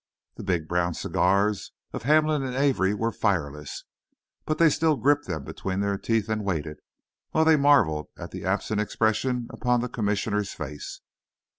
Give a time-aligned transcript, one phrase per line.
[0.33, 3.83] The big brown cigars of Hamlin and Avery were fireless,
[4.45, 6.79] but they still gripped them between their teeth and waited,
[7.33, 11.01] while they marvelled at the absent expression upon the Commissioner's face.